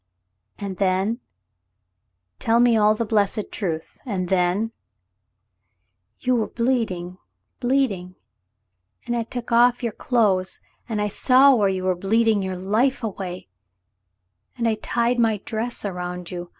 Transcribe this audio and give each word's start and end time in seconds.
"And 0.57 0.77
then— 0.77 1.19
tell 2.39 2.59
me 2.59 2.75
all 2.75 2.95
the 2.95 3.05
blessed 3.05 3.51
truth— 3.51 4.01
and 4.07 4.29
then—" 4.29 4.71
"You 6.17 6.33
were 6.37 6.47
bleeding— 6.47 7.19
bleeding— 7.59 8.15
and 9.05 9.15
I 9.15 9.21
took 9.21 9.51
off 9.51 9.83
your 9.83 9.91
clothes— 9.93 10.59
and 10.89 10.99
I 10.99 11.07
saw 11.07 11.53
where 11.53 11.69
vou 11.69 11.83
were 11.85 11.93
bleeding 11.95 12.41
vour 12.41 12.55
life 12.55 13.03
away, 13.03 13.47
and 14.57 14.67
I 14.67 14.73
tied 14.73 15.19
my 15.19 15.37
dress 15.45 15.85
around 15.85 16.31
you. 16.31 16.49